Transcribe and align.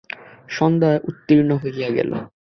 সন্ধ্যা 0.49 0.91
উত্তীর্ণ 1.09 1.49
হইয়া 1.63 1.89
গেল। 1.97 2.11